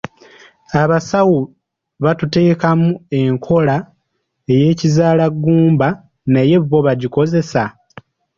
[0.81, 1.39] Abasawo
[2.03, 2.89] batuteekamu
[3.21, 3.75] enkola
[4.59, 5.87] y'ekizaalagumba
[6.33, 7.63] naye bo bagikozesa?